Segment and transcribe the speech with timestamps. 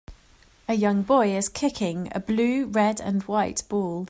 [0.67, 3.99] A young boy is kicking a blue, red and white ball.